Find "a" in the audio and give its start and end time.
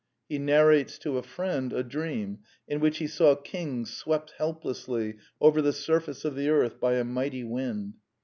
1.19-1.21, 1.71-1.83, 6.95-7.03